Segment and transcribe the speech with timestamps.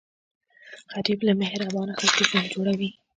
[0.93, 2.89] غریب له مهربانه خلکو ژوند جوړوي